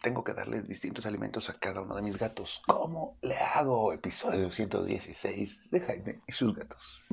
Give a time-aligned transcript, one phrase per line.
[0.00, 2.62] tengo que darle distintos alimentos a cada uno de mis gatos.
[2.66, 3.92] ¿Cómo le hago?
[3.92, 7.04] Episodio 216 de Jaime y sus gatos.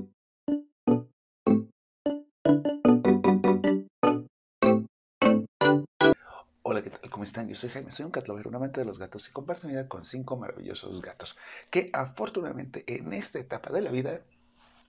[6.64, 7.10] Hola, ¿qué tal?
[7.10, 7.48] ¿Cómo están?
[7.48, 9.74] Yo soy Jaime, soy un cat lover, un amante de los gatos y comparto mi
[9.74, 11.38] vida con cinco maravillosos gatos
[11.70, 14.22] que afortunadamente en esta etapa de la vida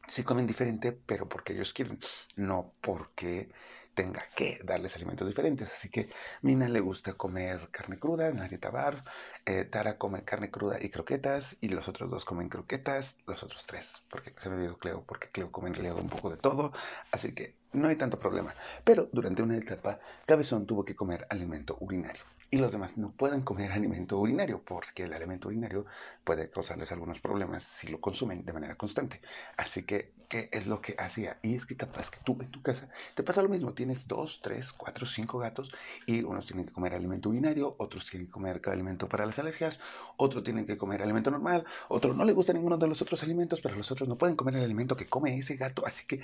[0.06, 1.98] sí comen diferente, pero porque ellos quieren,
[2.36, 3.50] no porque
[3.98, 5.72] tenga que darles alimentos diferentes.
[5.72, 6.08] Así que
[6.42, 9.02] Mina le gusta comer carne cruda, Nadia Bar,
[9.44, 13.66] eh, Tara come carne cruda y croquetas, y los otros dos comen croquetas, los otros
[13.66, 16.72] tres, porque se me olvidó Cleo, porque Cleo come en un poco de todo,
[17.10, 18.54] así que no hay tanto problema.
[18.84, 23.42] Pero durante una etapa, Cabezón tuvo que comer alimento urinario y los demás no pueden
[23.42, 25.84] comer alimento urinario porque el alimento urinario
[26.24, 29.20] puede causarles algunos problemas si lo consumen de manera constante.
[29.56, 31.38] Así que, ¿qué es lo que hacía?
[31.42, 33.74] Y es que capaz que tú en tu casa te pasa lo mismo.
[33.74, 35.74] Tienes dos, tres, cuatro, cinco gatos
[36.06, 39.80] y unos tienen que comer alimento urinario, otros tienen que comer alimento para las alergias,
[40.16, 43.60] otros tienen que comer alimento normal, otro no le gusta ninguno de los otros alimentos,
[43.60, 45.86] pero los otros no pueden comer el alimento que come ese gato.
[45.86, 46.20] Así que,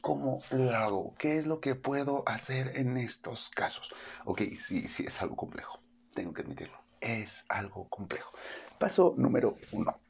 [0.00, 1.14] ¿cómo lo hago?
[1.18, 3.92] ¿Qué es lo que puedo hacer en estos casos?
[4.24, 5.80] Ok, sí, sí, es algo complejo,
[6.14, 6.78] tengo que admitirlo.
[7.00, 8.32] Es algo complejo.
[8.78, 10.00] Paso número uno.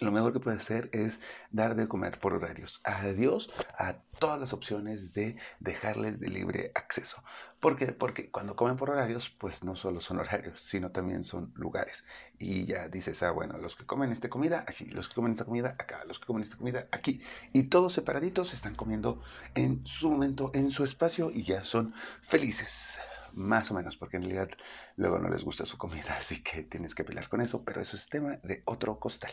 [0.00, 2.80] Lo mejor que puede hacer es dar de comer por horarios.
[2.82, 7.22] Adiós a todas las opciones de dejarles de libre acceso.
[7.60, 7.86] ¿Por qué?
[7.92, 12.04] Porque cuando comen por horarios, pues no solo son horarios, sino también son lugares.
[12.38, 15.44] Y ya dices, ah, bueno, los que comen esta comida aquí, los que comen esta
[15.44, 17.20] comida acá, los que comen esta comida aquí.
[17.52, 19.22] Y todos separaditos están comiendo
[19.54, 22.98] en su momento, en su espacio y ya son felices
[23.34, 24.50] más o menos, porque en realidad
[24.96, 27.96] luego no les gusta su comida, así que tienes que pelear con eso, pero eso
[27.96, 29.32] es tema de otro costal.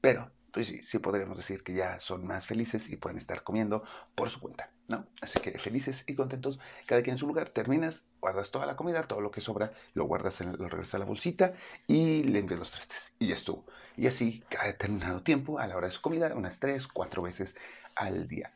[0.00, 3.84] Pero, pues sí, sí podríamos decir que ya son más felices y pueden estar comiendo
[4.14, 5.06] por su cuenta, ¿no?
[5.20, 9.02] Así que felices y contentos, cada quien en su lugar, terminas, guardas toda la comida,
[9.02, 11.54] todo lo que sobra, lo guardas, en, lo regresas a la bolsita
[11.86, 13.66] y limpias los trastes, y ya estuvo.
[13.96, 17.56] Y así, cada determinado tiempo, a la hora de su comida, unas tres, cuatro veces
[17.94, 18.54] al día.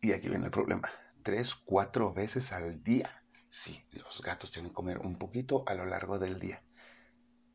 [0.00, 0.90] Y aquí viene el problema,
[1.22, 3.21] tres, cuatro veces al día
[3.58, 6.60] Sí, los gatos tienen que comer un poquito a lo largo del día.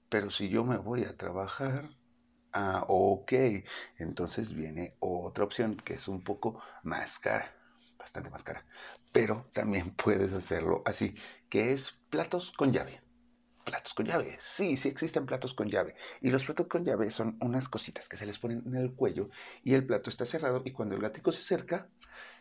[0.09, 1.89] Pero si yo me voy a trabajar,
[2.53, 3.33] ah, ok,
[3.97, 7.55] entonces viene otra opción que es un poco más cara,
[7.99, 8.65] bastante más cara.
[9.13, 11.15] Pero también puedes hacerlo así,
[11.49, 13.01] que es platos con llave.
[13.67, 14.37] Platos con llave.
[14.39, 15.93] Sí, sí existen platos con llave.
[16.21, 19.29] Y los platos con llave son unas cositas que se les ponen en el cuello
[19.61, 21.89] y el plato está cerrado y cuando el gatito se acerca,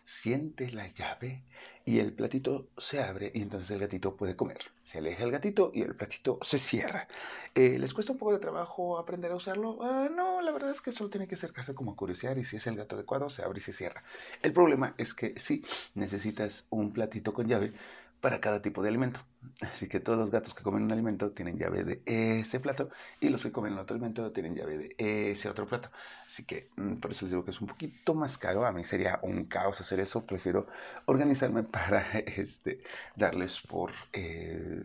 [0.05, 1.43] siente la llave
[1.85, 4.59] y el platito se abre y entonces el gatito puede comer.
[4.85, 7.09] Se aleja el gatito y el platito se cierra.
[7.57, 9.79] Eh, ¿Les cuesta un poco de trabajo aprender a usarlo?
[9.83, 12.55] Ah, no, la verdad es que solo tiene que acercarse como a curiosear y si
[12.55, 14.05] es el gato adecuado se abre y se cierra.
[14.43, 17.73] El problema es que sí, necesitas un platito con llave
[18.21, 19.21] para cada tipo de alimento.
[19.63, 22.03] Así que todos los gatos que comen un alimento tienen llave de
[22.41, 22.91] ese plato
[23.21, 25.91] y los que comen otro alimento tienen llave de ese otro plato.
[26.27, 28.67] Así que mm, por eso les digo que es un poquito más caro.
[28.67, 30.27] A mí sería un caos hacer eso.
[30.27, 30.67] Prefiero
[31.07, 32.83] organizarme para este,
[33.15, 34.85] darles por, eh,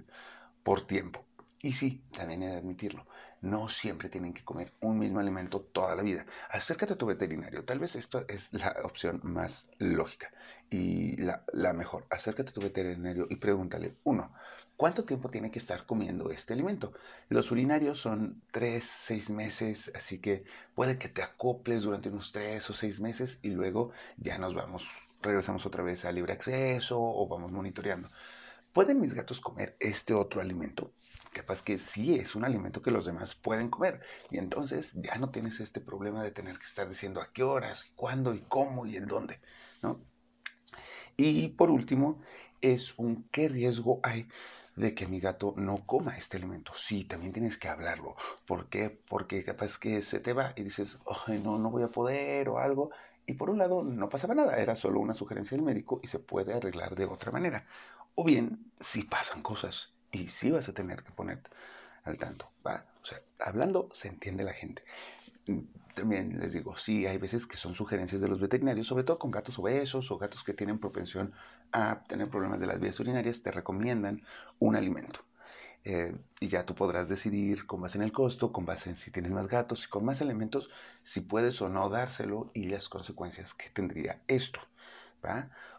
[0.64, 1.26] por tiempo.
[1.62, 3.06] Y sí, también he de admitirlo,
[3.42, 6.26] no siempre tienen que comer un mismo alimento toda la vida.
[6.50, 7.66] Acércate a tu veterinario.
[7.66, 10.32] Tal vez esto es la opción más lógica
[10.70, 11.44] y la,
[11.74, 12.06] mejor.
[12.10, 14.34] Acércate a tu veterinario y pregúntale, uno,
[14.78, 16.94] ¿cuánto tiempo tiene que estar comiendo este alimento?
[17.30, 22.70] Los urinarios son tres, seis meses, así que puede que te acoples durante unos tres
[22.70, 24.90] o seis meses y luego ya nos vamos,
[25.22, 28.10] regresamos otra vez a libre acceso o vamos monitoreando.
[28.72, 30.94] ¿Pueden mis gatos comer este otro alimento?
[31.32, 34.02] Capaz que sí es un alimento que los demás pueden comer.
[34.30, 37.86] Y entonces ya no tienes este problema de tener que estar diciendo a qué horas,
[37.96, 39.40] cuándo y cómo y en dónde,
[39.82, 40.02] ¿no?
[41.18, 42.22] Y por último,
[42.62, 44.28] es un qué riesgo hay
[44.76, 46.74] de que mi gato no coma este alimento.
[46.76, 48.16] Sí, también tienes que hablarlo.
[48.46, 48.90] ¿Por qué?
[48.90, 51.00] Porque capaz que se te va y dices,
[51.44, 52.92] no, no voy a poder o algo.
[53.26, 56.20] Y por un lado, no pasaba nada, era solo una sugerencia del médico y se
[56.20, 57.66] puede arreglar de otra manera.
[58.16, 61.40] O bien, si pasan cosas y si vas a tener que poner
[62.04, 62.86] al tanto, ¿va?
[63.02, 64.84] O sea, hablando se entiende la gente.
[65.96, 69.32] También les digo, sí, hay veces que son sugerencias de los veterinarios, sobre todo con
[69.32, 71.34] gatos obesos o gatos que tienen propensión
[71.72, 74.22] a tener problemas de las vías urinarias, te recomiendan
[74.60, 75.22] un alimento.
[75.84, 79.10] Eh, y ya tú podrás decidir con base en el costo, con base en si
[79.10, 80.70] tienes más gatos y con más elementos,
[81.04, 84.60] si puedes o no dárselo y las consecuencias que tendría esto.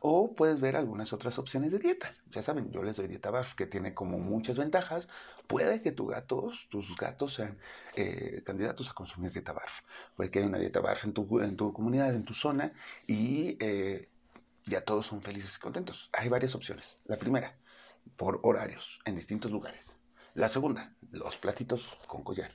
[0.00, 2.14] O puedes ver algunas otras opciones de dieta.
[2.30, 5.08] Ya saben, yo les doy dieta BARF que tiene como muchas ventajas.
[5.46, 7.58] Puede que tus gatos, tus gatos sean
[7.94, 9.80] eh, candidatos a consumir dieta BARF.
[10.16, 12.72] Puede que haya una dieta BARF en tu, en tu comunidad, en tu zona
[13.06, 14.08] y eh,
[14.64, 16.10] ya todos son felices y contentos.
[16.12, 17.00] Hay varias opciones.
[17.04, 17.56] La primera,
[18.16, 19.98] por horarios en distintos lugares.
[20.34, 22.52] La segunda, los platitos con collar.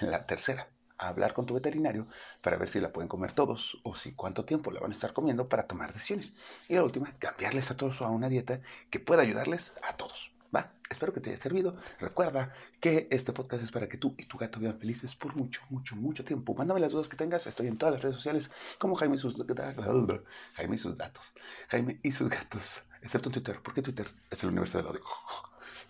[0.00, 0.70] La tercera,
[1.08, 2.06] hablar con tu veterinario
[2.40, 5.12] para ver si la pueden comer todos o si cuánto tiempo la van a estar
[5.12, 6.32] comiendo para tomar decisiones.
[6.68, 8.60] Y la última, cambiarles a todos a una dieta
[8.90, 10.32] que pueda ayudarles a todos.
[10.54, 10.72] ¿Va?
[10.90, 11.76] Espero que te haya servido.
[12.00, 15.62] Recuerda que este podcast es para que tú y tu gato vivan felices por mucho,
[15.70, 16.54] mucho, mucho tiempo.
[16.54, 17.46] Mándame las dudas que tengas.
[17.46, 19.36] Estoy en todas las redes sociales como Jaime y sus,
[20.54, 21.34] Jaime y sus datos.
[21.68, 22.82] Jaime y sus gatos.
[23.02, 25.04] Excepto en Twitter, porque Twitter es el universo del odio.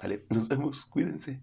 [0.01, 0.85] Vale, nos vemos.
[0.87, 1.41] Cuídense.